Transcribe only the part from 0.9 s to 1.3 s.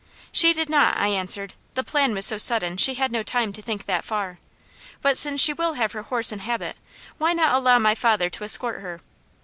I